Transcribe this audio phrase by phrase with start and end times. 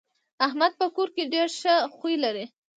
[0.45, 2.45] احمد په کور کې ډېر ښه خوی لري.